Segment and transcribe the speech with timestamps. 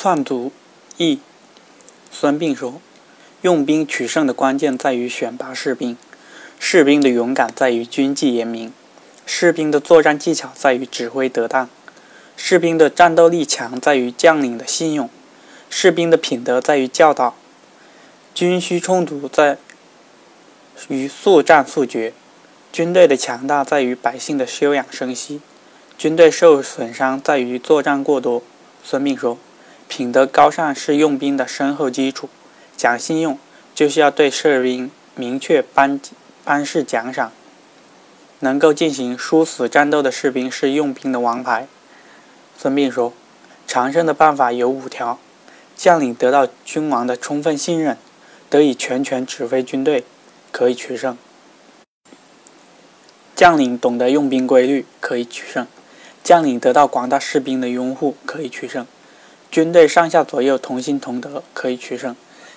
[0.00, 0.52] 篡卒
[0.96, 1.18] 义。
[2.12, 2.80] 孙膑说
[3.42, 5.96] ：“用兵取胜的关键在于选拔士兵，
[6.60, 8.72] 士兵的勇敢在于军纪严明，
[9.26, 11.68] 士兵的作战技巧在于指挥得当，
[12.36, 15.10] 士兵的战斗力强在于将领的信用，
[15.68, 17.34] 士兵的品德在于教导，
[18.32, 19.58] 军需充足在
[20.86, 22.12] 于速战速决，
[22.70, 25.40] 军队的强大在于百姓的休养生息，
[25.98, 28.44] 军队受损伤在于作战过多。”
[28.84, 29.36] 孙膑说
[29.88, 32.28] ：“品德高尚是用兵的深厚基础，
[32.76, 33.38] 讲信用
[33.74, 35.98] 就是要对士兵明确颁
[36.44, 37.32] 颁示奖赏。
[38.40, 41.66] 能够进行殊死战斗的士兵是用兵的王牌。”
[42.56, 43.12] 孙膑说
[43.66, 45.18] ：“长胜的办法有五条：
[45.74, 47.96] 将领得到君王的充分信任，
[48.48, 50.04] 得以全权指挥军队，
[50.52, 51.16] 可以取胜；
[53.34, 55.66] 将领懂得用兵规律，可以取胜。”
[56.24, 58.84] 将领得到广大士兵的拥护，可以取胜；
[59.50, 62.14] 军队上下左右同心同德，可以取胜；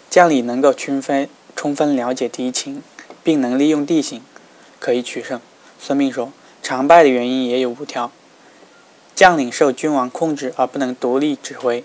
[0.09, 2.83] 将领能够充分充分了解敌情，
[3.23, 4.21] 并能利用地形，
[4.79, 5.39] 可以取胜。
[5.79, 6.31] 孙膑说
[6.61, 8.11] ：“常败的原因也有五条：
[9.15, 11.83] 将领受君王控制而不能独立指挥，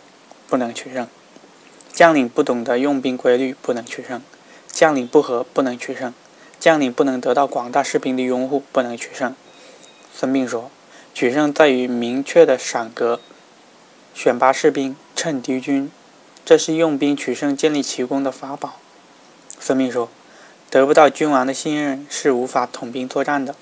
[0.49, 1.07] 不能取胜；
[1.93, 4.21] 将领不懂得用兵规律，不能取胜；
[4.67, 6.11] 将领不和，不能取胜；
[6.59, 9.35] 将领不能得到广大士兵的拥护，不能取胜。”
[10.15, 10.71] 孙膑说。
[11.15, 13.21] 取胜在于明确的赏格、
[14.17, 15.91] 选拔士兵、称敌军，
[16.43, 18.81] 这是用兵取胜、建立奇功的法宝。
[19.61, 20.09] 孙膑说
[20.71, 23.55] ：“得不到君王的信任是无法统兵作战的。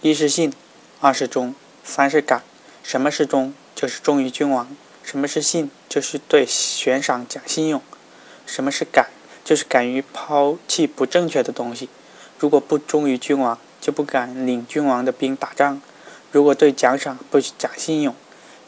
[0.00, 0.54] 一是信，
[1.02, 2.42] 二是忠，三是敢。
[2.82, 3.52] 什么是忠？
[3.74, 4.68] 就是忠于君王；
[5.02, 5.70] 什么是信？
[5.86, 7.80] 就是对悬赏讲信用；
[8.46, 9.10] 什么是敢？
[9.44, 11.90] 就是敢于抛弃不正确的东西。
[12.38, 15.82] 如果不忠于君王，就不敢领君王的兵打仗。”
[16.32, 18.14] 如果对奖赏不讲信用，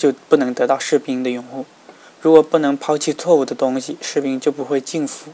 [0.02, 1.64] 就不能得到士兵的拥护；
[2.20, 5.30] 如果不能抛弃错误的东西，士兵就不会敬服。